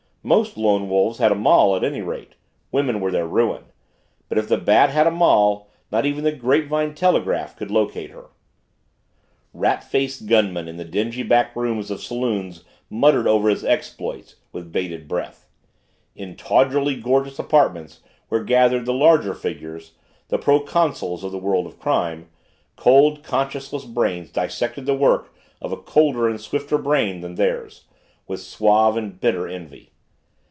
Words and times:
Most 0.23 0.55
lone 0.55 0.87
wolves 0.87 1.17
had 1.17 1.31
a 1.31 1.35
moll 1.35 1.75
at 1.75 1.83
any 1.83 2.03
rate 2.03 2.35
women 2.71 2.99
were 3.01 3.09
their 3.09 3.25
ruin 3.25 3.63
but 4.29 4.37
if 4.37 4.47
the 4.47 4.57
Bat 4.59 4.91
had 4.91 5.07
a 5.07 5.11
moll, 5.11 5.71
not 5.91 6.05
even 6.05 6.23
the 6.23 6.31
grapevine 6.31 6.93
telegraph 6.93 7.55
could 7.55 7.71
locate 7.71 8.11
her. 8.11 8.27
Rat 9.51 9.83
faced 9.83 10.27
gunmen 10.27 10.67
in 10.67 10.77
the 10.77 10.85
dingy 10.85 11.23
back 11.23 11.55
rooms 11.55 11.89
of 11.89 12.03
saloons 12.03 12.63
muttered 12.87 13.25
over 13.25 13.49
his 13.49 13.65
exploits 13.65 14.35
with 14.51 14.71
bated 14.71 15.07
breath. 15.07 15.49
In 16.15 16.35
tawdrily 16.35 16.97
gorgeous 17.01 17.39
apartments, 17.39 18.01
where 18.29 18.43
gathered 18.43 18.85
the 18.85 18.93
larger 18.93 19.33
figures, 19.33 19.93
the 20.27 20.37
proconsuls 20.37 21.23
of 21.23 21.31
the 21.31 21.39
world 21.39 21.65
of 21.65 21.79
crime, 21.79 22.29
cold, 22.75 23.23
conscienceless 23.23 23.85
brains 23.85 24.29
dissected 24.31 24.85
the 24.85 24.93
work 24.93 25.33
of 25.59 25.71
a 25.71 25.77
colder 25.77 26.29
and 26.29 26.39
swifter 26.39 26.77
brain 26.77 27.21
than 27.21 27.33
theirs, 27.33 27.85
with 28.27 28.39
suave 28.41 28.95
and 28.95 29.19
bitter 29.19 29.47
envy. 29.47 29.87